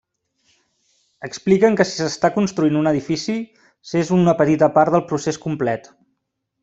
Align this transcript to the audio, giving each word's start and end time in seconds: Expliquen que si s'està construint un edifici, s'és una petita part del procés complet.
Expliquen 1.27 1.77
que 1.81 1.85
si 1.89 1.99
s'està 1.99 2.31
construint 2.37 2.79
un 2.81 2.91
edifici, 2.93 3.35
s'és 3.91 4.13
una 4.19 4.35
petita 4.41 4.71
part 4.79 4.97
del 4.97 5.05
procés 5.13 5.39
complet. 5.45 5.93